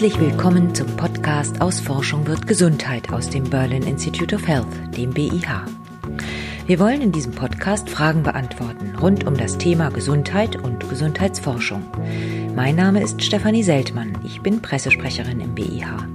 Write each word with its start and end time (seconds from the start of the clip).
Herzlich 0.00 0.18
willkommen 0.18 0.74
zum 0.74 0.86
Podcast 0.96 1.60
Aus 1.60 1.78
Forschung 1.78 2.26
wird 2.26 2.46
Gesundheit 2.46 3.12
aus 3.12 3.28
dem 3.28 3.44
Berlin 3.44 3.82
Institute 3.82 4.34
of 4.34 4.48
Health, 4.48 4.96
dem 4.96 5.10
BIH. 5.10 5.66
Wir 6.66 6.78
wollen 6.78 7.02
in 7.02 7.12
diesem 7.12 7.32
Podcast 7.32 7.90
Fragen 7.90 8.22
beantworten 8.22 8.96
rund 8.96 9.26
um 9.26 9.36
das 9.36 9.58
Thema 9.58 9.90
Gesundheit 9.90 10.56
und 10.56 10.88
Gesundheitsforschung. 10.88 11.82
Mein 12.56 12.76
Name 12.76 13.02
ist 13.02 13.22
Stefanie 13.22 13.62
Seltmann, 13.62 14.16
ich 14.24 14.40
bin 14.40 14.62
Pressesprecherin 14.62 15.38
im 15.38 15.54
BIH. 15.54 16.08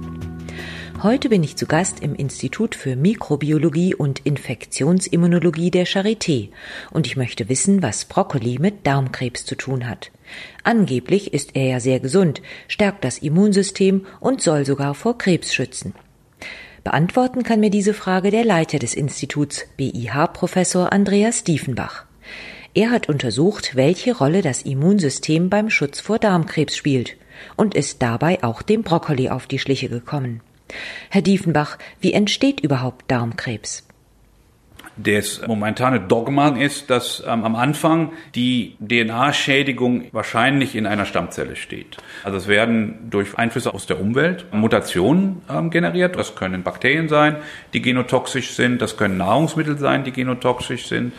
Heute 1.06 1.28
bin 1.28 1.44
ich 1.44 1.54
zu 1.54 1.66
Gast 1.66 2.00
im 2.00 2.16
Institut 2.16 2.74
für 2.74 2.96
Mikrobiologie 2.96 3.94
und 3.94 4.26
Infektionsimmunologie 4.26 5.70
der 5.70 5.86
Charité 5.86 6.48
und 6.90 7.06
ich 7.06 7.16
möchte 7.16 7.48
wissen, 7.48 7.80
was 7.80 8.06
Brokkoli 8.06 8.58
mit 8.58 8.84
Darmkrebs 8.84 9.44
zu 9.44 9.54
tun 9.54 9.88
hat. 9.88 10.10
Angeblich 10.64 11.32
ist 11.32 11.54
er 11.54 11.68
ja 11.68 11.78
sehr 11.78 12.00
gesund, 12.00 12.42
stärkt 12.66 13.04
das 13.04 13.18
Immunsystem 13.18 14.04
und 14.18 14.42
soll 14.42 14.66
sogar 14.66 14.96
vor 14.96 15.16
Krebs 15.16 15.54
schützen. 15.54 15.94
Beantworten 16.82 17.44
kann 17.44 17.60
mir 17.60 17.70
diese 17.70 17.94
Frage 17.94 18.32
der 18.32 18.44
Leiter 18.44 18.80
des 18.80 18.94
Instituts 18.94 19.64
BIH-Professor 19.76 20.92
Andreas 20.92 21.44
Diefenbach. 21.44 22.04
Er 22.74 22.90
hat 22.90 23.08
untersucht, 23.08 23.76
welche 23.76 24.16
Rolle 24.16 24.42
das 24.42 24.62
Immunsystem 24.62 25.50
beim 25.50 25.70
Schutz 25.70 26.00
vor 26.00 26.18
Darmkrebs 26.18 26.76
spielt 26.76 27.16
und 27.54 27.76
ist 27.76 28.02
dabei 28.02 28.42
auch 28.42 28.60
dem 28.60 28.82
Brokkoli 28.82 29.28
auf 29.28 29.46
die 29.46 29.60
Schliche 29.60 29.88
gekommen. 29.88 30.40
Herr 31.10 31.22
Diefenbach, 31.22 31.78
wie 32.00 32.12
entsteht 32.12 32.60
überhaupt 32.60 33.10
Darmkrebs? 33.10 33.86
Das 34.96 35.46
momentane 35.46 36.00
Dogma 36.00 36.48
ist, 36.48 36.88
dass 36.88 37.22
ähm, 37.26 37.44
am 37.44 37.54
Anfang 37.54 38.12
die 38.34 38.76
DNA-Schädigung 38.80 40.04
wahrscheinlich 40.12 40.74
in 40.74 40.86
einer 40.86 41.04
Stammzelle 41.04 41.54
steht. 41.54 41.98
Also 42.24 42.38
es 42.38 42.48
werden 42.48 43.10
durch 43.10 43.36
Einflüsse 43.36 43.74
aus 43.74 43.86
der 43.86 44.00
Umwelt 44.00 44.46
Mutationen 44.52 45.42
ähm, 45.50 45.68
generiert. 45.68 46.16
Das 46.16 46.34
können 46.34 46.62
Bakterien 46.62 47.08
sein, 47.08 47.36
die 47.74 47.82
genotoxisch 47.82 48.52
sind. 48.52 48.80
Das 48.80 48.96
können 48.96 49.18
Nahrungsmittel 49.18 49.76
sein, 49.76 50.04
die 50.04 50.12
genotoxisch 50.12 50.86
sind. 50.86 51.12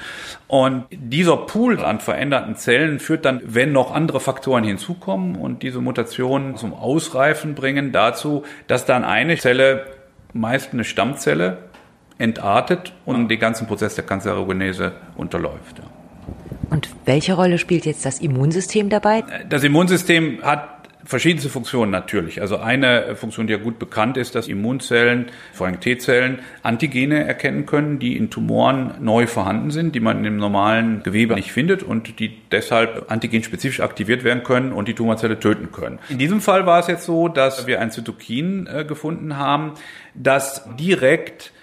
Und 0.47 0.85
dieser 0.89 1.37
Pool 1.37 1.79
an 1.83 1.99
veränderten 1.99 2.55
Zellen 2.55 2.99
führt 2.99 3.25
dann, 3.25 3.41
wenn 3.43 3.73
noch 3.73 3.93
andere 3.93 4.19
Faktoren 4.19 4.63
hinzukommen 4.63 5.35
und 5.35 5.61
diese 5.61 5.81
Mutationen 5.81 6.55
zum 6.55 6.73
Ausreifen 6.73 7.53
bringen, 7.53 7.91
dazu, 7.91 8.43
dass 8.65 8.85
dann 8.85 9.03
eine 9.03 9.37
Zelle 9.37 9.85
meist 10.33 10.73
eine 10.73 10.83
Stammzelle 10.83 11.57
entartet 12.17 12.93
und 13.05 13.29
den 13.29 13.39
ganzen 13.39 13.67
Prozess 13.67 13.95
der 13.95 14.05
Kanzerogenese 14.05 14.93
unterläuft. 15.15 15.79
Ja. 15.79 15.85
Und 16.69 16.89
welche 17.05 17.33
Rolle 17.33 17.57
spielt 17.57 17.85
jetzt 17.85 18.05
das 18.05 18.19
Immunsystem 18.19 18.89
dabei? 18.89 19.23
Das 19.49 19.63
Immunsystem 19.63 20.41
hat 20.43 20.77
verschiedenste 21.07 21.49
Funktionen 21.49 21.89
natürlich. 21.89 22.41
Also 22.41 22.57
eine 22.57 23.15
Funktion, 23.15 23.47
die 23.47 23.53
ja 23.53 23.59
gut 23.59 23.79
bekannt 23.79 24.17
ist, 24.17 24.35
dass 24.35 24.49
Immunzellen, 24.49 25.27
vor 25.53 25.67
allem 25.67 25.79
T-Zellen, 25.79 26.39
Antigene 26.63 27.23
erkennen 27.23 27.65
können, 27.65 27.97
die 27.97 28.17
in 28.17 28.29
Tumoren 28.29 28.95
neu 28.99 29.25
vorhanden 29.25 29.71
sind, 29.71 29.95
die 29.95 30.01
man 30.01 30.25
im 30.25 30.35
normalen 30.35 31.03
Gewebe 31.03 31.35
nicht 31.35 31.53
findet 31.53 31.81
und 31.81 32.19
die 32.19 32.37
deshalb 32.51 33.09
antigenspezifisch 33.09 33.79
aktiviert 33.79 34.25
werden 34.25 34.43
können 34.43 34.73
und 34.73 34.89
die 34.89 34.93
Tumorzelle 34.95 35.39
töten 35.39 35.71
können. 35.71 35.99
In 36.09 36.17
diesem 36.17 36.41
Fall 36.41 36.65
war 36.65 36.81
es 36.81 36.87
jetzt 36.87 37.05
so, 37.05 37.29
dass 37.29 37.67
wir 37.67 37.79
ein 37.79 37.89
Zytokin 37.89 38.67
äh, 38.67 38.83
gefunden 38.83 39.37
haben, 39.37 39.75
das 40.13 40.67
direkt 40.77 41.53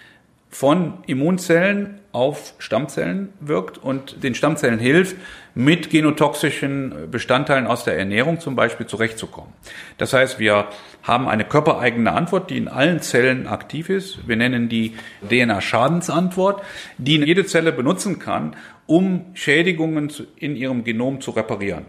von 0.54 0.98
Immunzellen 1.08 1.98
auf 2.12 2.54
Stammzellen 2.58 3.32
wirkt 3.40 3.76
und 3.76 4.22
den 4.22 4.36
Stammzellen 4.36 4.78
hilft, 4.78 5.16
mit 5.56 5.90
genotoxischen 5.90 7.10
Bestandteilen 7.10 7.66
aus 7.66 7.82
der 7.82 7.98
Ernährung 7.98 8.38
zum 8.38 8.54
Beispiel 8.54 8.86
zurechtzukommen. 8.86 9.52
Das 9.98 10.12
heißt, 10.12 10.38
wir 10.38 10.68
haben 11.02 11.26
eine 11.26 11.44
körpereigene 11.44 12.12
Antwort, 12.12 12.50
die 12.50 12.56
in 12.56 12.68
allen 12.68 13.00
Zellen 13.00 13.48
aktiv 13.48 13.90
ist. 13.90 14.28
Wir 14.28 14.36
nennen 14.36 14.68
die 14.68 14.94
DNA-Schadensantwort, 15.28 16.62
die 16.98 17.16
jede 17.16 17.46
Zelle 17.46 17.72
benutzen 17.72 18.20
kann, 18.20 18.54
um 18.86 19.24
Schädigungen 19.34 20.12
in 20.36 20.54
ihrem 20.54 20.84
Genom 20.84 21.20
zu 21.20 21.32
reparieren. 21.32 21.86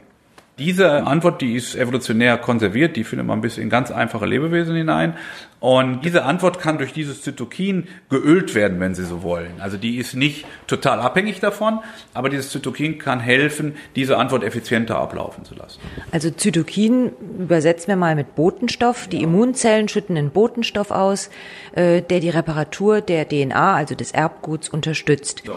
Diese 0.57 1.05
Antwort, 1.05 1.41
die 1.41 1.55
ist 1.55 1.75
evolutionär 1.75 2.37
konserviert, 2.37 2.95
die 2.95 3.03
findet 3.03 3.27
man 3.27 3.41
bis 3.41 3.57
in 3.57 3.69
ganz 3.69 3.91
einfache 3.91 4.25
Lebewesen 4.25 4.73
hinein. 4.73 5.15
Und 5.59 6.05
diese 6.05 6.23
Antwort 6.23 6.59
kann 6.59 6.77
durch 6.77 6.93
dieses 6.93 7.23
Zytokin 7.23 7.87
geölt 8.09 8.55
werden, 8.55 8.79
wenn 8.79 8.95
Sie 8.95 9.03
so 9.03 9.21
wollen. 9.21 9.59
Also 9.59 9.75
die 9.75 9.97
ist 9.97 10.13
nicht 10.13 10.45
total 10.67 10.99
abhängig 10.99 11.41
davon, 11.41 11.79
aber 12.13 12.29
dieses 12.29 12.51
Zytokin 12.51 12.99
kann 12.99 13.19
helfen, 13.19 13.75
diese 13.97 14.17
Antwort 14.17 14.43
effizienter 14.43 14.97
ablaufen 14.97 15.43
zu 15.43 15.55
lassen. 15.55 15.79
Also 16.11 16.29
Zytokin 16.29 17.11
übersetzen 17.37 17.87
wir 17.87 17.97
mal 17.97 18.15
mit 18.15 18.35
Botenstoff. 18.35 19.07
Die 19.07 19.23
Immunzellen 19.23 19.89
schütten 19.89 20.15
einen 20.15 20.29
Botenstoff 20.29 20.91
aus, 20.91 21.31
äh, 21.73 22.01
der 22.01 22.21
die 22.21 22.29
Reparatur 22.29 23.01
der 23.01 23.27
DNA, 23.27 23.75
also 23.75 23.93
des 23.95 24.11
Erbguts, 24.11 24.69
unterstützt. 24.69 25.43
So. 25.45 25.55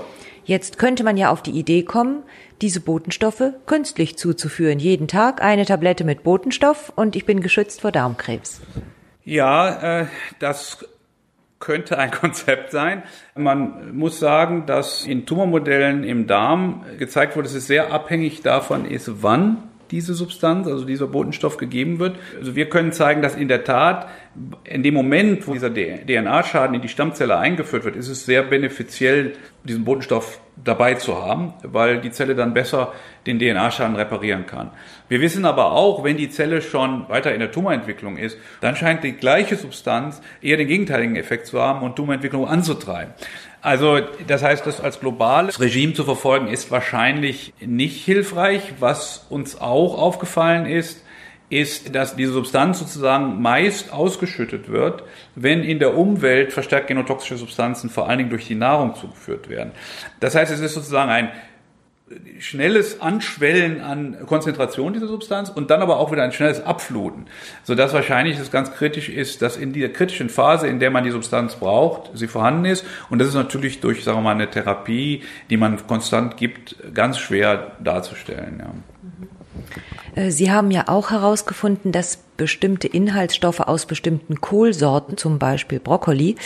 Jetzt 0.49 0.79
könnte 0.79 1.05
man 1.05 1.19
ja 1.19 1.29
auf 1.29 1.43
die 1.43 1.51
Idee 1.51 1.83
kommen, 1.83 2.23
diese 2.63 2.81
Botenstoffe 2.81 3.53
künstlich 3.67 4.17
zuzuführen. 4.17 4.79
Jeden 4.79 5.07
Tag 5.07 5.43
eine 5.43 5.67
Tablette 5.67 6.05
mit 6.05 6.23
Botenstoff 6.23 6.91
und 6.97 7.17
ich 7.17 7.27
bin 7.27 7.43
geschützt 7.43 7.83
vor 7.83 7.93
Darmkrebs. 7.93 8.63
Ja, 9.27 10.01
äh, 10.01 10.07
das 10.39 10.87
könnte 11.61 11.99
ein 11.99 12.11
Konzept 12.23 12.71
sein. 12.71 13.03
Man 13.35 13.95
muss 13.95 14.21
sagen, 14.21 14.65
dass 14.65 15.05
in 15.05 15.27
Tumormodellen 15.27 16.03
im 16.03 16.27
Darm 16.27 16.87
gezeigt 16.99 17.37
wurde, 17.37 17.49
dass 17.49 17.55
es 17.55 17.67
sehr 17.67 17.93
abhängig 17.93 18.41
davon 18.41 18.87
ist, 18.87 19.23
wann 19.23 19.65
diese 19.91 20.15
Substanz, 20.15 20.67
also 20.67 20.85
dieser 20.85 21.07
Botenstoff 21.07 21.57
gegeben 21.57 21.99
wird. 21.99 22.17
Also 22.39 22.55
wir 22.55 22.69
können 22.69 22.93
zeigen, 22.93 23.23
dass 23.23 23.35
in 23.35 23.49
der 23.49 23.65
Tat 23.65 24.09
in 24.65 24.83
dem 24.83 24.95
Moment, 24.95 25.47
wo 25.49 25.53
dieser 25.53 25.73
DNA-Schaden 25.73 26.75
in 26.75 26.83
die 26.83 26.89
Stammzelle 26.89 27.39
eingeführt 27.39 27.85
wird, 27.85 27.97
ist 27.97 28.09
es 28.09 28.25
sehr 28.25 28.43
benefiziell, 28.43 29.33
diesen 29.65 29.85
Botenstoff 29.85 30.41
dabei 30.65 30.95
zu 30.95 31.21
haben, 31.21 31.55
weil 31.63 32.01
die 32.01 32.11
Zelle 32.11 32.35
dann 32.35 32.55
besser 32.55 32.93
den 33.27 33.39
DNA-Schaden 33.39 33.97
reparieren 33.97 34.47
kann. 34.47 34.71
Wir 35.09 35.21
wissen 35.21 35.45
aber 35.45 35.73
auch, 35.73 36.05
wenn 36.05 36.17
die 36.17 36.31
Zelle 36.31 36.63
schon 36.63 37.09
weiter 37.09 37.33
in 37.33 37.41
der 37.41 37.51
Tumorentwicklung 37.51 38.17
ist, 38.17 38.39
dann 38.61 38.77
scheint 38.77 39.05
die 39.05 39.13
gleiche 39.13 39.57
Substanz 39.57 40.21
eher 40.41 40.57
den 40.57 40.69
gegenteiligen 40.69 41.17
Effekt 41.17 41.47
zu 41.47 41.61
haben 41.61 41.83
und 41.83 41.97
Tumorentwicklung 41.97 42.47
anzutreiben. 42.47 43.15
Also 43.61 44.01
das 44.27 44.43
heißt, 44.43 44.67
das 44.67 44.81
als 44.81 45.01
globales 45.01 45.61
Regime 45.61 45.93
zu 45.93 46.05
verfolgen, 46.05 46.49
ist 46.49 46.71
wahrscheinlich 46.71 47.53
nicht 47.61 48.05
hilfreich. 48.05 48.75
Was 48.79 49.27
uns 49.31 49.61
auch 49.61 49.99
aufgefallen 49.99 50.67
ist, 50.67 51.03
ist, 51.51 51.95
dass 51.95 52.15
diese 52.15 52.33
Substanz 52.33 52.79
sozusagen 52.79 53.41
meist 53.41 53.93
ausgeschüttet 53.93 54.69
wird, 54.69 55.03
wenn 55.35 55.63
in 55.63 55.79
der 55.79 55.97
Umwelt 55.97 56.53
verstärkt 56.53 56.89
genotoxische 56.89 57.39
Substanzen 57.39 57.89
vor 57.91 58.09
allen 58.09 58.19
Dingen 58.19 58.31
durch 58.31 58.47
die 58.47 58.55
Nahrung 58.55 58.95
zugeführt 58.95 59.49
werden. 59.49 59.73
Das 60.21 60.35
heißt, 60.35 60.53
es 60.53 60.61
ist 60.61 60.75
sozusagen 60.75 61.11
ein 61.11 61.31
schnelles 62.41 63.01
Anschwellen 63.01 63.81
an 63.81 64.17
Konzentration 64.27 64.93
dieser 64.93 65.09
Substanz 65.09 65.51
und 65.51 65.71
dann 65.71 65.83
aber 65.83 65.99
auch 65.99 66.13
wieder 66.13 66.23
ein 66.23 66.33
schnelles 66.33 66.65
Abfluten, 66.65 67.27
sodass 67.65 67.93
wahrscheinlich 67.93 68.39
es 68.39 68.51
ganz 68.51 68.73
kritisch 68.73 69.09
ist, 69.09 69.43
dass 69.43 69.57
in 69.57 69.73
dieser 69.73 69.89
kritischen 69.89 70.31
Phase, 70.31 70.69
in 70.69 70.81
der 70.81 70.91
man 70.91 71.05
die 71.05 71.11
Substanz 71.11 71.57
braucht, 71.57 72.11
sie 72.15 72.29
vorhanden 72.29 72.65
ist 72.65 72.85
und 73.11 73.19
das 73.19 73.29
ist 73.29 73.35
natürlich 73.35 73.81
durch, 73.81 74.05
sagen 74.05 74.19
wir 74.19 74.23
mal, 74.23 74.33
eine 74.33 74.51
Therapie, 74.51 75.23
die 75.51 75.57
man 75.57 75.87
konstant 75.87 76.37
gibt, 76.37 76.77
ganz 76.95 77.19
schwer 77.19 77.73
darzustellen. 77.81 78.59
Ja. 78.59 78.73
Äh, 80.15 80.31
sie 80.31 80.51
haben 80.51 80.71
ja 80.71 80.85
auch 80.89 81.11
herausgefunden, 81.11 81.93
dass 81.93 82.19
bestimmte 82.37 82.89
Inhaltsstoffe 82.89 83.61
aus 83.61 83.87
bestimmten 83.87 84.41
Kohlsorten, 84.41 85.17
zum 85.17 85.39
Beispiel 85.39 85.81
Brokkoli, 85.81 86.37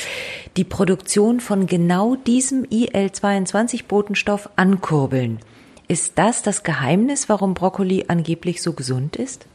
die 0.56 0.65
Produktion 0.65 1.41
von 1.41 1.67
genau 1.67 2.17
diesem 2.17 2.65
IL-22-Botenstoff 2.65 4.49
ankurbeln. 4.56 5.39
Ist 5.88 6.12
das 6.16 6.43
das 6.43 6.62
Geheimnis, 6.62 7.28
warum 7.28 7.54
Brokkoli 7.54 8.06
angeblich 8.09 8.62
so 8.62 8.72
gesund 8.72 9.16
ist? 9.16 9.47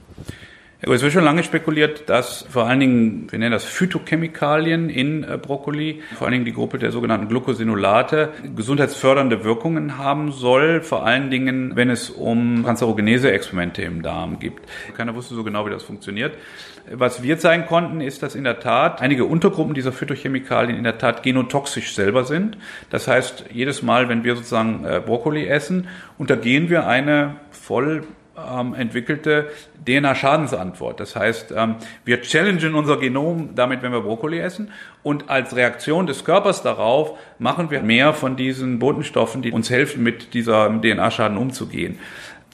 Es 0.80 1.02
wird 1.02 1.12
schon 1.12 1.24
lange 1.24 1.42
spekuliert, 1.42 2.08
dass 2.08 2.46
vor 2.52 2.68
allen 2.68 2.80
Dingen, 2.80 3.32
wir 3.32 3.40
nennen 3.40 3.52
das 3.52 3.66
Phytochemikalien 3.66 4.92
in 4.92 5.24
äh, 5.24 5.40
Brokkoli, 5.42 6.04
vor 6.16 6.28
allen 6.28 6.34
Dingen 6.34 6.46
die 6.46 6.54
Gruppe 6.54 6.78
der 6.78 6.92
sogenannten 6.92 7.28
Glucosinolate, 7.30 8.30
gesundheitsfördernde 8.56 9.44
Wirkungen 9.44 9.98
haben 9.98 10.32
soll, 10.32 10.82
vor 10.82 11.04
allen 11.04 11.32
Dingen, 11.32 11.76
wenn 11.76 11.90
es 11.90 12.12
um 12.12 12.64
Kanzerogenese-Experimente 12.64 13.82
im 13.82 14.04
Darm 14.04 14.38
gibt. 14.38 14.70
Keiner 14.96 15.16
wusste 15.16 15.34
so 15.34 15.44
genau, 15.44 15.66
wie 15.66 15.72
das 15.72 15.82
funktioniert. 15.82 16.36
Was 16.92 17.24
wir 17.24 17.40
zeigen 17.40 17.66
konnten, 17.66 18.00
ist, 18.00 18.22
dass 18.22 18.36
in 18.36 18.44
der 18.44 18.60
Tat 18.60 19.02
einige 19.02 19.26
Untergruppen 19.26 19.74
dieser 19.74 19.92
Phytochemikalien 19.92 20.78
in 20.78 20.84
der 20.84 21.00
Tat 21.00 21.24
genotoxisch 21.24 21.96
selber 21.96 22.24
sind. 22.24 22.56
Das 22.92 23.08
heißt, 23.08 23.46
jedes 23.52 23.82
Mal, 23.82 24.10
wenn 24.10 24.24
wir 24.24 24.36
sozusagen 24.36 24.86
äh, 24.86 25.02
Brokkoli 25.04 25.48
essen, 25.48 25.88
untergehen 26.20 26.70
wir 26.70 26.86
eine 26.86 27.38
voll 27.50 28.04
ähm, 28.38 28.74
entwickelte 28.74 29.50
DNA-Schadensantwort. 29.86 31.00
Das 31.00 31.16
heißt, 31.16 31.54
ähm, 31.56 31.76
wir 32.06 32.22
challengen 32.22 32.76
unser 32.76 32.98
Genom 32.98 33.56
damit, 33.56 33.82
wenn 33.82 33.92
wir 33.92 34.02
Brokkoli 34.02 34.40
essen. 34.40 34.72
Und 35.04 35.30
als 35.30 35.56
Reaktion 35.56 36.08
des 36.08 36.24
Körpers 36.24 36.62
darauf 36.62 37.18
machen 37.40 37.72
wir 37.72 37.82
mehr 37.82 38.14
von 38.14 38.36
diesen 38.36 38.80
Botenstoffen, 38.80 39.42
die 39.42 39.52
uns 39.52 39.70
helfen, 39.70 40.04
mit 40.04 40.34
dieser 40.34 40.70
DNA-Schaden 40.70 41.38
umzugehen. 41.38 42.00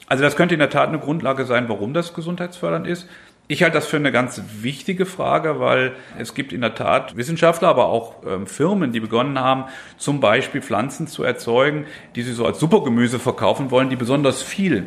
Also 0.06 0.22
das 0.22 0.36
könnte 0.36 0.54
in 0.54 0.60
der 0.60 0.70
Tat 0.70 0.88
eine 0.88 0.98
Grundlage 0.98 1.44
sein, 1.44 1.68
warum 1.68 1.94
das 1.94 2.14
gesundheitsfördernd 2.14 2.86
ist. 2.86 3.08
Ich 3.46 3.62
halte 3.62 3.74
das 3.74 3.86
für 3.86 3.98
eine 3.98 4.10
ganz 4.10 4.40
wichtige 4.62 5.04
Frage, 5.04 5.60
weil 5.60 5.92
es 6.18 6.32
gibt 6.32 6.54
in 6.54 6.62
der 6.62 6.74
Tat 6.74 7.14
Wissenschaftler, 7.14 7.68
aber 7.68 7.88
auch 7.88 8.22
ähm, 8.26 8.46
Firmen, 8.46 8.90
die 8.90 9.00
begonnen 9.00 9.38
haben, 9.38 9.64
zum 9.98 10.20
Beispiel 10.20 10.62
Pflanzen 10.62 11.08
zu 11.08 11.24
erzeugen, 11.24 11.84
die 12.16 12.22
sie 12.22 12.32
so 12.32 12.46
als 12.46 12.58
Supergemüse 12.58 13.18
verkaufen 13.18 13.70
wollen, 13.70 13.90
die 13.90 13.96
besonders 13.96 14.42
viel 14.42 14.84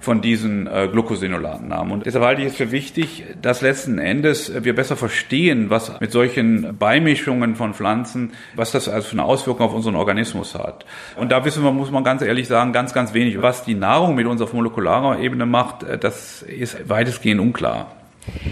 von 0.00 0.22
diesen 0.22 0.66
äh, 0.66 0.88
Glucosinolaten 0.90 1.72
haben. 1.72 1.92
Und 1.92 2.04
deshalb 2.04 2.24
halte 2.24 2.42
ich 2.42 2.48
es 2.48 2.56
für 2.56 2.72
wichtig, 2.72 3.26
dass 3.40 3.60
letzten 3.60 3.98
Endes 3.98 4.52
wir 4.64 4.74
besser 4.74 4.96
verstehen, 4.96 5.70
was 5.70 6.00
mit 6.00 6.10
solchen 6.10 6.76
Beimischungen 6.76 7.54
von 7.54 7.74
Pflanzen, 7.74 8.32
was 8.56 8.72
das 8.72 8.88
also 8.88 9.06
für 9.06 9.12
eine 9.12 9.24
Auswirkung 9.24 9.66
auf 9.66 9.74
unseren 9.74 9.94
Organismus 9.94 10.56
hat. 10.56 10.84
Und 11.14 11.30
da 11.30 11.44
wissen 11.44 11.62
wir, 11.62 11.70
muss 11.70 11.92
man 11.92 12.02
ganz 12.02 12.22
ehrlich 12.22 12.48
sagen, 12.48 12.72
ganz, 12.72 12.92
ganz 12.92 13.14
wenig. 13.14 13.40
Was 13.40 13.62
die 13.62 13.74
Nahrung 13.76 14.16
mit 14.16 14.26
uns 14.26 14.42
auf 14.42 14.52
molekularer 14.52 15.20
Ebene 15.20 15.46
macht, 15.46 15.84
äh, 15.84 15.96
das 15.96 16.42
ist 16.42 16.88
weitestgehend 16.88 17.40
unklar. 17.40 17.94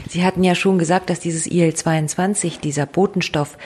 Sie 0.08 0.24
hatten 0.24 0.44
ja 0.44 0.54
schon 0.54 0.78
gesagt, 0.78 1.10
dass 1.10 1.20
dieses 1.20 1.46
IL-22, 1.46 2.60
dieser 2.60 2.86
Botenstoff, 2.86 3.58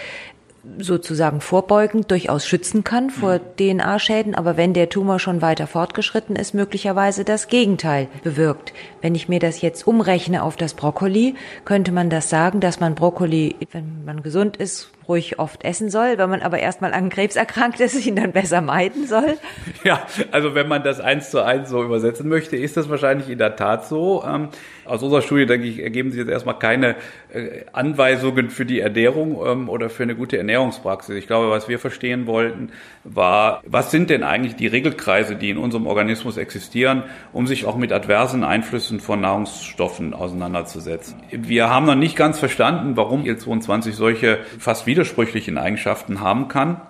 sozusagen 0.79 1.41
vorbeugend 1.41 2.11
durchaus 2.11 2.47
schützen 2.47 2.85
kann 2.85 3.11
vor 3.11 3.35
mhm. 3.35 3.79
DNA-Schäden, 3.79 4.35
aber 4.35 4.57
wenn 4.57 4.75
der 4.75 4.89
Tumor 4.89 5.19
schon 5.19 5.43
weiter 5.43 5.67
fortgeschritten 5.67 6.37
ist, 6.37 6.55
möglicherweise 6.55 7.25
das 7.25 7.49
Gegenteil 7.49 8.09
bewirkt. 8.23 8.73
Wenn 9.01 9.15
ich 9.15 9.29
mir 9.29 9.41
das 9.41 9.61
jetzt 9.61 9.87
umrechne 9.87 10.43
auf 10.43 10.57
das 10.57 10.75
Brokkoli, 10.75 11.35
könnte 11.65 11.91
man 11.91 12.11
das 12.11 12.31
sagen, 12.31 12.61
dass 12.61 12.79
man 12.79 12.95
Brokkoli, 12.95 13.57
wenn 13.73 14.05
man 14.05 14.23
gesund 14.23 14.57
ist, 14.57 14.93
ruhig 15.09 15.39
oft 15.39 15.65
essen 15.65 15.91
soll, 15.91 16.19
wenn 16.19 16.31
man 16.31 16.43
aber 16.43 16.59
erstmal 16.59 16.93
an 16.95 17.11
Krebs 17.11 17.37
erkrankt 17.37 17.81
ist, 17.81 18.07
ihn 18.07 18.17
dann 18.17 18.33
besser 18.33 18.61
meiden 18.61 19.07
soll? 19.07 19.37
Ja, 19.85 20.07
also 20.31 20.55
wenn 20.55 20.69
man 20.69 20.85
das 20.85 21.01
eins 21.01 21.31
zu 21.31 21.45
eins 21.45 21.69
so 21.69 21.83
übersetzen 21.83 22.29
möchte, 22.29 22.57
ist 22.57 22.77
das 22.77 22.89
wahrscheinlich 22.89 23.29
in 23.29 23.39
der 23.39 23.57
Tat 23.57 23.85
so. 23.87 24.23
Ähm, 24.25 24.49
aus 24.85 25.03
unserer 25.03 25.23
Studie, 25.23 25.47
denke 25.47 25.67
ich, 25.67 25.81
ergeben 25.81 26.11
sich 26.11 26.21
jetzt 26.21 26.29
erstmal 26.29 26.59
keine 26.59 26.95
äh, 27.33 27.65
Anweisungen 27.73 28.51
für 28.51 28.65
die 28.65 28.81
Ernährung 28.81 29.45
ähm, 29.45 29.69
oder 29.69 29.91
für 29.91 30.05
eine 30.05 30.15
gute 30.15 30.39
Ernährungspraxis. 30.53 31.17
Ich 31.17 31.27
glaube, 31.27 31.51
was 31.51 31.69
wir 31.69 31.79
verstehen 31.79 32.27
wollten, 32.27 32.71
war, 33.05 33.63
was 33.67 33.91
sind 33.91 34.11
denn 34.11 34.23
eigentlich 34.23 34.55
die 34.55 34.67
Regelkreise, 34.67 35.35
die 35.35 35.51
in 35.51 35.57
unserem 35.57 35.87
Organismus 35.87 36.37
existieren, 36.37 37.05
um 37.33 37.47
sich 37.47 37.65
auch 37.65 37.77
mit 37.77 37.93
adversen 37.93 38.45
Einflüssen 38.45 39.01
von 39.01 39.21
Nahrungsstoffen 39.23 40.13
auseinanderzusetzen. 40.13 41.23
Wir 41.31 41.71
haben 41.71 41.87
noch 41.87 41.95
nicht 41.95 42.17
ganz 42.17 42.39
verstanden, 42.39 42.97
warum 42.97 43.25
Il-22 43.25 43.93
solche 43.93 44.41
fast 44.59 44.87
widersprüchlichen 44.87 45.57
Eigenschaften 45.57 46.21
haben 46.21 46.49
kann. 46.49 46.81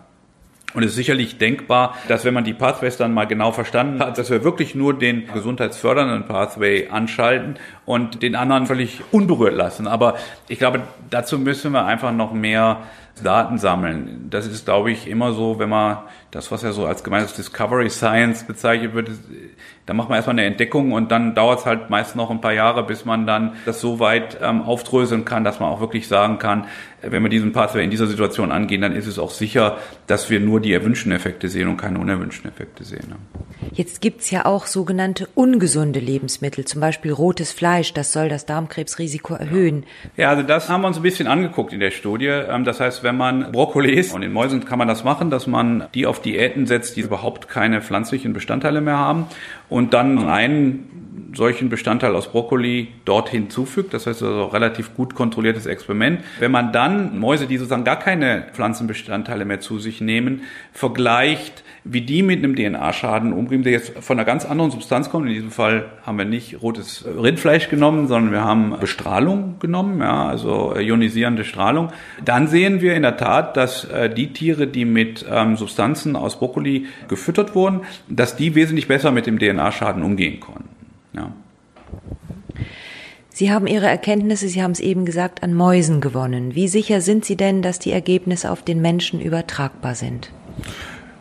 Und 0.74 0.82
es 0.82 0.90
ist 0.90 0.96
sicherlich 0.96 1.36
denkbar, 1.36 1.94
dass 2.08 2.24
wenn 2.24 2.32
man 2.32 2.44
die 2.44 2.54
Pathways 2.54 2.96
dann 2.96 3.12
mal 3.12 3.26
genau 3.26 3.52
verstanden 3.52 4.00
hat, 4.00 4.16
dass 4.16 4.30
wir 4.30 4.42
wirklich 4.42 4.74
nur 4.74 4.98
den 4.98 5.26
gesundheitsfördernden 5.26 6.26
Pathway 6.26 6.88
anschalten 6.88 7.56
und 7.84 8.22
den 8.22 8.34
anderen 8.34 8.66
völlig 8.66 9.02
unberührt 9.10 9.54
lassen. 9.54 9.86
Aber 9.86 10.14
ich 10.48 10.58
glaube, 10.58 10.80
dazu 11.10 11.38
müssen 11.38 11.72
wir 11.72 11.84
einfach 11.84 12.12
noch 12.12 12.32
mehr 12.32 12.78
Daten 13.22 13.58
sammeln. 13.58 14.28
Das 14.30 14.46
ist, 14.46 14.64
glaube 14.64 14.90
ich, 14.90 15.06
immer 15.06 15.32
so, 15.32 15.58
wenn 15.58 15.68
man 15.68 15.98
das, 16.30 16.50
was 16.50 16.62
ja 16.62 16.72
so 16.72 16.86
als 16.86 17.04
gemeinsames 17.04 17.34
Discovery 17.34 17.90
Science 17.90 18.44
bezeichnet 18.44 18.94
wird, 18.94 19.10
da 19.84 19.94
macht 19.94 20.08
man 20.08 20.16
erstmal 20.16 20.38
eine 20.38 20.46
Entdeckung 20.46 20.92
und 20.92 21.10
dann 21.10 21.34
dauert 21.34 21.60
es 21.60 21.66
halt 21.66 21.90
meist 21.90 22.16
noch 22.16 22.30
ein 22.30 22.40
paar 22.40 22.52
Jahre, 22.54 22.84
bis 22.84 23.04
man 23.04 23.26
dann 23.26 23.52
das 23.66 23.80
so 23.80 23.98
weit 24.00 24.38
ähm, 24.40 24.62
aufdröseln 24.62 25.24
kann, 25.24 25.44
dass 25.44 25.60
man 25.60 25.70
auch 25.70 25.80
wirklich 25.80 26.08
sagen 26.08 26.38
kann, 26.38 26.64
äh, 27.02 27.10
wenn 27.10 27.22
wir 27.22 27.28
diesen 27.28 27.52
Pathway 27.52 27.84
in 27.84 27.90
dieser 27.90 28.06
Situation 28.06 28.52
angehen, 28.52 28.80
dann 28.80 28.94
ist 28.94 29.06
es 29.06 29.18
auch 29.18 29.30
sicher, 29.30 29.78
dass 30.06 30.30
wir 30.30 30.40
nur 30.40 30.60
die 30.60 30.72
erwünschten 30.72 31.12
Effekte 31.12 31.48
sehen 31.48 31.68
und 31.68 31.76
keine 31.76 31.98
unerwünschten 31.98 32.50
Effekte 32.50 32.84
sehen. 32.84 33.08
Ne? 33.08 33.16
Jetzt 33.72 34.00
gibt's 34.00 34.30
ja 34.30 34.46
auch 34.46 34.66
sogenannte 34.66 35.28
ungesunde 35.34 36.00
Lebensmittel, 36.00 36.64
zum 36.64 36.80
Beispiel 36.80 37.12
rotes 37.12 37.52
Fleisch, 37.52 37.92
das 37.92 38.12
soll 38.12 38.28
das 38.28 38.46
Darmkrebsrisiko 38.46 39.34
erhöhen. 39.34 39.84
Ja, 40.16 40.30
also 40.30 40.42
das 40.42 40.68
haben 40.68 40.82
wir 40.82 40.88
uns 40.88 40.96
ein 40.96 41.02
bisschen 41.02 41.26
angeguckt 41.26 41.72
in 41.72 41.80
der 41.80 41.90
Studie. 41.90 42.26
Ähm, 42.26 42.64
das 42.64 42.80
heißt, 42.80 43.01
wenn 43.02 43.16
man 43.16 43.52
Brokkoli 43.52 43.92
isst, 43.92 44.14
und 44.14 44.22
in 44.22 44.32
Mäusen 44.32 44.64
kann 44.64 44.78
man 44.78 44.88
das 44.88 45.04
machen, 45.04 45.30
dass 45.30 45.46
man 45.46 45.84
die 45.94 46.06
auf 46.06 46.20
Diäten 46.20 46.66
setzt, 46.66 46.96
die 46.96 47.00
überhaupt 47.00 47.48
keine 47.48 47.80
pflanzlichen 47.80 48.32
Bestandteile 48.32 48.80
mehr 48.80 48.98
haben 48.98 49.26
und 49.68 49.94
dann 49.94 50.28
einen 50.28 51.32
solchen 51.34 51.68
Bestandteil 51.68 52.14
aus 52.14 52.28
Brokkoli 52.28 52.88
dort 53.04 53.28
hinzufügt. 53.30 53.94
Das 53.94 54.06
heißt 54.06 54.22
also 54.22 54.46
relativ 54.46 54.94
gut 54.94 55.14
kontrolliertes 55.14 55.66
Experiment. 55.66 56.20
Wenn 56.38 56.50
man 56.50 56.72
dann 56.72 57.18
Mäuse, 57.18 57.46
die 57.46 57.56
sozusagen 57.56 57.84
gar 57.84 57.98
keine 57.98 58.46
Pflanzenbestandteile 58.52 59.44
mehr 59.44 59.60
zu 59.60 59.78
sich 59.78 60.00
nehmen, 60.00 60.42
vergleicht, 60.72 61.64
wie 61.84 62.02
die 62.02 62.22
mit 62.22 62.38
einem 62.38 62.54
DNA-Schaden 62.54 63.32
umgehen, 63.32 63.64
der 63.64 63.72
jetzt 63.72 63.98
von 63.98 64.18
einer 64.18 64.24
ganz 64.24 64.44
anderen 64.44 64.70
Substanz 64.70 65.10
kommt. 65.10 65.26
In 65.26 65.34
diesem 65.34 65.50
Fall 65.50 65.86
haben 66.04 66.16
wir 66.16 66.24
nicht 66.24 66.62
rotes 66.62 67.04
Rindfleisch 67.04 67.68
genommen, 67.68 68.06
sondern 68.06 68.32
wir 68.32 68.44
haben 68.44 68.76
Bestrahlung 68.78 69.56
genommen, 69.58 70.00
ja, 70.00 70.26
also 70.26 70.76
ionisierende 70.76 71.44
Strahlung. 71.44 71.88
Dann 72.24 72.46
sehen 72.46 72.80
wir 72.80 72.94
in 72.94 73.02
der 73.02 73.16
Tat, 73.16 73.56
dass 73.56 73.84
äh, 73.84 74.08
die 74.08 74.32
Tiere, 74.32 74.68
die 74.68 74.84
mit 74.84 75.24
ähm, 75.28 75.56
Substanzen 75.56 76.14
aus 76.14 76.38
Brokkoli 76.38 76.86
gefüttert 77.08 77.54
wurden, 77.54 77.80
dass 78.08 78.36
die 78.36 78.54
wesentlich 78.54 78.86
besser 78.86 79.10
mit 79.10 79.26
dem 79.26 79.38
DNA-Schaden 79.38 80.04
umgehen 80.04 80.38
konnten. 80.38 80.68
Ja. 81.14 81.32
Sie 83.34 83.50
haben 83.50 83.66
Ihre 83.66 83.86
Erkenntnisse, 83.86 84.46
Sie 84.46 84.62
haben 84.62 84.72
es 84.72 84.80
eben 84.80 85.04
gesagt, 85.04 85.42
an 85.42 85.54
Mäusen 85.54 86.00
gewonnen. 86.00 86.54
Wie 86.54 86.68
sicher 86.68 87.00
sind 87.00 87.24
Sie 87.24 87.36
denn, 87.36 87.62
dass 87.62 87.78
die 87.78 87.90
Ergebnisse 87.90 88.50
auf 88.50 88.62
den 88.62 88.80
Menschen 88.80 89.20
übertragbar 89.20 89.94
sind? 89.94 90.30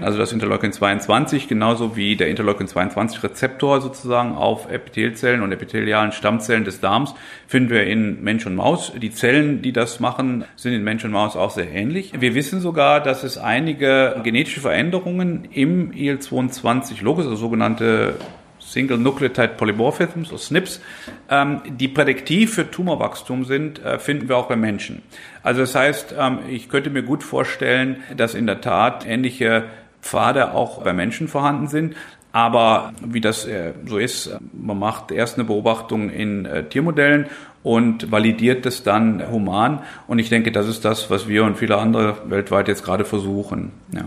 Also 0.02 0.18
das 0.18 0.32
Interleukin 0.32 0.72
22, 0.72 1.48
genauso 1.48 1.96
wie 1.96 2.16
der 2.16 2.28
Interleukin 2.28 2.68
22 2.68 3.24
Rezeptor 3.24 3.82
sozusagen 3.82 4.36
auf 4.36 4.70
Epithelzellen 4.72 5.42
und 5.42 5.52
epithelialen 5.52 6.12
Stammzellen 6.12 6.64
des 6.64 6.80
Darms, 6.80 7.14
finden 7.48 7.70
wir 7.70 7.84
in 7.86 8.24
Mensch 8.24 8.46
und 8.46 8.56
Maus. 8.56 8.92
Die 8.96 9.12
Zellen, 9.12 9.62
die 9.62 9.74
das 9.74 10.00
machen, 10.00 10.46
sind 10.56 10.74
in 10.74 10.84
Mensch 10.84 11.04
und 11.06 11.12
Maus 11.12 11.36
auch 11.36 11.52
sehr 11.52 11.72
ähnlich. 11.72 12.14
Wir 12.20 12.36
wissen 12.36 12.62
sogar, 12.62 13.02
dass 13.02 13.24
es 13.24 13.38
einige 13.38 14.20
genetische 14.24 14.62
Veränderungen 14.62 15.48
im 15.52 15.92
IL-22-Locus, 15.94 17.26
also 17.26 17.36
sogenannte 17.36 18.16
Single 18.62 18.98
Nucleotide 18.98 19.50
Polymorphisms, 19.58 20.30
oder 20.30 20.40
SNPs, 20.40 20.82
ähm, 21.30 21.62
die 21.68 21.88
prädiktiv 21.88 22.54
für 22.54 22.70
Tumorwachstum 22.70 23.44
sind, 23.44 23.84
äh, 23.84 24.00
finden 24.00 24.30
wir 24.30 24.38
auch 24.38 24.48
bei 24.48 24.56
Menschen. 24.56 25.02
Also 25.44 25.62
das 25.62 25.76
heißt, 25.76 26.16
ähm, 26.18 26.40
ich 26.50 26.70
könnte 26.70 26.90
mir 26.90 27.04
gut 27.04 27.24
vorstellen, 27.24 27.98
dass 28.16 28.34
in 28.34 28.46
der 28.46 28.62
Tat 28.62 29.06
ähnliche 29.06 29.66
Pfade 30.02 30.54
auch 30.54 30.84
bei 30.84 30.94
Menschen 30.94 31.28
vorhanden 31.28 31.68
sind. 31.68 31.96
Aber 32.34 32.94
wie 33.06 33.22
das 33.22 33.46
äh, 33.46 33.74
so 33.86 33.98
ist, 33.98 34.38
man 34.54 34.80
macht 34.80 35.12
erst 35.12 35.36
eine 35.36 35.44
Beobachtung 35.44 36.10
in 36.10 36.46
äh, 36.46 36.64
Tiermodellen 36.64 37.28
und 37.64 38.12
validiert 38.12 38.66
es 38.66 38.84
dann 38.84 39.30
human. 39.32 39.82
Und 40.08 40.20
ich 40.20 40.30
denke, 40.30 40.52
das 40.52 40.68
ist 40.68 40.86
das, 40.86 41.10
was 41.10 41.28
wir 41.28 41.44
und 41.44 41.58
viele 41.58 41.78
andere 41.78 42.18
weltweit 42.30 42.68
jetzt 42.68 42.84
gerade 42.84 43.06
versuchen. 43.06 43.72
Ja. 43.94 44.06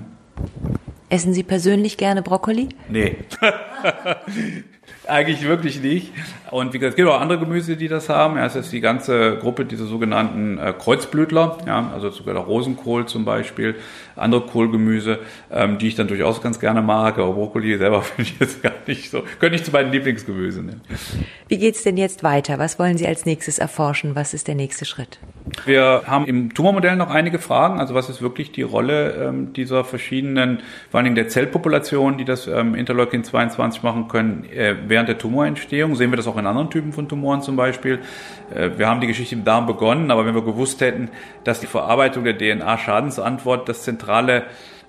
Essen 1.10 1.34
Sie 1.34 1.42
persönlich 1.42 1.96
gerne 1.96 2.22
Brokkoli? 2.22 2.70
Nee. 2.88 3.16
Eigentlich 5.06 5.42
wirklich 5.42 5.80
nicht. 5.82 6.12
Und 6.50 6.72
wie 6.72 6.78
gesagt, 6.78 6.92
es 6.92 6.96
gibt 6.96 7.08
auch 7.08 7.20
andere 7.20 7.38
Gemüse, 7.38 7.76
die 7.76 7.88
das 7.88 8.08
haben. 8.08 8.36
Ja, 8.36 8.46
es 8.46 8.54
ist 8.54 8.72
die 8.72 8.80
ganze 8.80 9.36
Gruppe 9.38 9.64
dieser 9.64 9.86
sogenannten 9.86 10.58
äh, 10.58 10.72
Kreuzblütler, 10.72 11.58
ja, 11.66 11.90
also 11.92 12.10
sogar 12.10 12.34
der 12.34 12.44
Rosenkohl 12.44 13.06
zum 13.06 13.24
Beispiel, 13.24 13.74
andere 14.16 14.42
Kohlgemüse, 14.42 15.18
ähm, 15.50 15.78
die 15.78 15.88
ich 15.88 15.94
dann 15.94 16.08
durchaus 16.08 16.40
ganz 16.40 16.60
gerne 16.60 16.80
mag. 16.80 17.18
Aber 17.18 17.32
Brokkoli 17.32 17.76
selber 17.76 18.02
finde 18.02 18.30
ich 18.30 18.38
jetzt 18.38 18.62
gar 18.62 18.72
nicht 18.86 19.10
so. 19.10 19.24
Könnte 19.40 19.56
ich 19.56 19.64
zu 19.64 19.72
meinen 19.72 19.92
Lieblingsgemüsen 19.92 20.66
nennen. 20.66 20.80
Wie 21.48 21.58
geht's 21.58 21.82
denn 21.82 21.96
jetzt 21.96 22.22
weiter? 22.22 22.58
Was 22.58 22.78
wollen 22.78 22.96
Sie 22.96 23.06
als 23.06 23.26
nächstes 23.26 23.58
erforschen? 23.58 24.14
Was 24.14 24.32
ist 24.32 24.48
der 24.48 24.54
nächste 24.54 24.84
Schritt? 24.84 25.18
Wir 25.66 26.02
haben 26.06 26.24
im 26.26 26.54
Tumormodell 26.54 26.96
noch 26.96 27.10
einige 27.10 27.38
Fragen. 27.38 27.78
Also 27.80 27.94
was 27.94 28.08
ist 28.08 28.22
wirklich 28.22 28.52
die 28.52 28.62
Rolle 28.62 29.12
ähm, 29.12 29.52
dieser 29.52 29.84
verschiedenen, 29.84 30.62
vor 30.90 30.98
allen 30.98 31.04
Dingen 31.04 31.16
der 31.16 31.28
Zellpopulation, 31.28 32.16
die 32.16 32.24
das 32.24 32.46
ähm, 32.46 32.74
Interleukin 32.74 33.24
22 33.24 33.82
machen 33.82 34.08
können, 34.08 34.44
äh, 34.50 34.74
während 34.94 35.08
der 35.08 35.18
Tumorentstehung? 35.18 35.96
Sehen 35.96 36.12
wir 36.12 36.16
das 36.16 36.28
auch 36.28 36.36
in 36.36 36.46
anderen 36.46 36.70
Typen 36.70 36.92
von 36.92 37.08
Tumoren 37.08 37.42
zum 37.42 37.56
Beispiel? 37.56 37.98
Äh, 38.54 38.70
wir 38.76 38.88
haben 38.88 39.00
die 39.00 39.08
Geschichte 39.08 39.34
im 39.34 39.42
Darm 39.42 39.66
begonnen, 39.66 40.12
aber 40.12 40.24
wenn 40.24 40.36
wir 40.36 40.44
gewusst 40.44 40.80
hätten, 40.80 41.08
dass 41.42 41.58
die 41.58 41.66
Verarbeitung 41.66 42.22
der 42.22 42.38
DNA-Schadensantwort 42.38 43.68
das 43.68 43.82
zentrale 43.82 44.44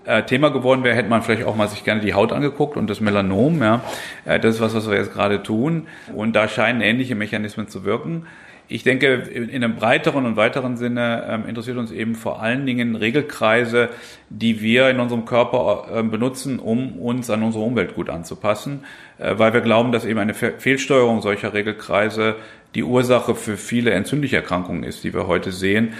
äh, 0.05 0.21
Thema 0.21 0.49
geworden 0.49 0.83
wäre, 0.83 0.95
hätte 0.95 1.09
man 1.09 1.23
vielleicht 1.23 1.43
auch 1.43 1.55
mal 1.55 1.67
sich 1.67 1.83
gerne 1.83 2.01
die 2.01 2.13
Haut 2.13 2.31
angeguckt 2.31 2.77
und 2.77 2.87
das 2.87 3.01
Melanom. 3.01 3.63
Ja, 3.63 3.81
äh, 4.25 4.39
das 4.39 4.55
ist 4.55 4.61
was, 4.61 4.75
was 4.75 4.87
wir 4.87 4.97
jetzt 4.97 5.11
gerade 5.11 5.41
tun. 5.41 5.87
Und 6.13 6.35
da 6.35 6.47
scheinen 6.47 6.81
ähnliche 6.81 7.15
Mechanismen 7.15 7.67
zu 7.67 7.83
wirken. 7.83 8.27
Ich 8.67 8.83
denke, 8.83 9.13
in 9.13 9.63
einem 9.63 9.75
breiteren 9.75 10.25
und 10.25 10.37
weiteren 10.37 10.75
Sinne 10.75 11.25
ähm, 11.29 11.45
interessiert 11.47 11.77
uns 11.77 11.91
eben 11.91 12.15
vor 12.15 12.41
allen 12.41 12.65
Dingen 12.65 12.95
Regelkreise, 12.95 13.89
die 14.29 14.61
wir 14.61 14.89
in 14.89 14.99
unserem 14.99 15.25
Körper 15.25 15.87
äh, 15.93 16.03
benutzen, 16.03 16.57
um 16.57 16.93
uns 16.93 17.29
an 17.29 17.43
unsere 17.43 17.63
Umwelt 17.63 17.93
gut 17.93 18.09
anzupassen, 18.09 18.83
äh, 19.19 19.37
weil 19.37 19.53
wir 19.53 19.61
glauben, 19.61 19.91
dass 19.91 20.03
eben 20.03 20.19
eine 20.19 20.33
Fehlsteuerung 20.33 21.21
solcher 21.21 21.53
Regelkreise 21.53 22.37
die 22.73 22.83
Ursache 22.83 23.35
für 23.35 23.55
viele 23.55 23.91
entzündliche 23.91 24.37
Erkrankungen 24.37 24.83
ist, 24.83 25.03
die 25.03 25.13
wir 25.13 25.27
heute 25.27 25.51
sehen. 25.51 25.93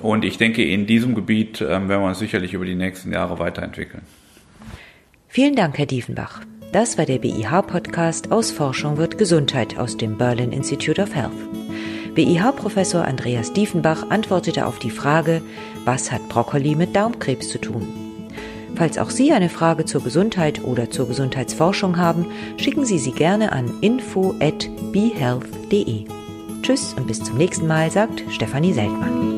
Und 0.00 0.24
ich 0.24 0.38
denke, 0.38 0.64
in 0.64 0.86
diesem 0.86 1.14
Gebiet 1.14 1.60
äh, 1.60 1.68
werden 1.68 1.88
wir 1.88 2.00
uns 2.00 2.18
sicherlich 2.18 2.52
über 2.52 2.64
die 2.64 2.74
nächsten 2.74 3.12
Jahre 3.12 3.38
weiterentwickeln. 3.38 4.02
Vielen 5.28 5.54
Dank, 5.54 5.78
Herr 5.78 5.86
Diefenbach. 5.86 6.42
Das 6.72 6.98
war 6.98 7.06
der 7.06 7.18
BIH-Podcast 7.18 8.30
aus 8.30 8.50
Forschung 8.50 8.98
wird 8.98 9.18
Gesundheit 9.18 9.78
aus 9.78 9.96
dem 9.96 10.18
Berlin 10.18 10.52
Institute 10.52 11.00
of 11.00 11.14
Health. 11.14 11.32
BIH-Professor 12.18 13.04
Andreas 13.04 13.52
Diefenbach 13.52 14.10
antwortete 14.10 14.66
auf 14.66 14.80
die 14.80 14.90
Frage, 14.90 15.40
was 15.84 16.10
hat 16.10 16.28
Brokkoli 16.28 16.74
mit 16.74 16.96
Darmkrebs 16.96 17.48
zu 17.48 17.60
tun? 17.60 17.86
Falls 18.74 18.98
auch 18.98 19.10
Sie 19.10 19.30
eine 19.30 19.48
Frage 19.48 19.84
zur 19.84 20.02
Gesundheit 20.02 20.64
oder 20.64 20.90
zur 20.90 21.06
Gesundheitsforschung 21.06 21.96
haben, 21.96 22.26
schicken 22.56 22.84
Sie 22.84 22.98
sie 22.98 23.12
gerne 23.12 23.52
an 23.52 23.72
info@behealth.de. 23.82 26.06
Tschüss 26.62 26.94
und 26.94 27.06
bis 27.06 27.22
zum 27.22 27.36
nächsten 27.36 27.68
Mal, 27.68 27.92
sagt 27.92 28.24
Stefanie 28.32 28.72
Seltmann. 28.72 29.37